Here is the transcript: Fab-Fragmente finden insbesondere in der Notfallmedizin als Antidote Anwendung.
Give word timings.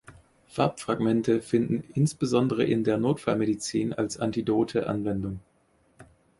Fab-Fragmente 0.47 1.43
finden 1.43 1.83
insbesondere 1.93 2.63
in 2.65 2.83
der 2.83 2.97
Notfallmedizin 2.97 3.93
als 3.93 4.17
Antidote 4.19 4.87
Anwendung. 4.89 5.41